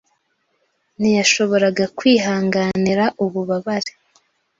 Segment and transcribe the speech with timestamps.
[0.99, 3.91] ntiyashoboraga kwihanganira ububabare.